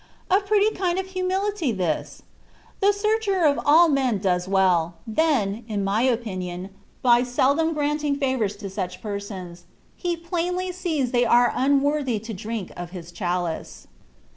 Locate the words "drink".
12.33-12.71